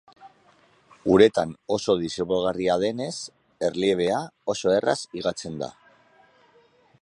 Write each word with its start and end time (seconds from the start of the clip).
Uretan 1.15 1.51
oso 1.75 1.95
disolbagarria 1.99 2.77
denez, 2.85 3.11
erliebea, 3.69 4.23
oso 4.55 4.75
erraz 4.81 4.97
higatzen 5.21 5.61
da. 5.63 5.71